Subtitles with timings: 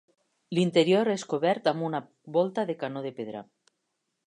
[0.57, 2.01] L'interior és cobert amb una
[2.39, 3.45] volta de canó de pedra.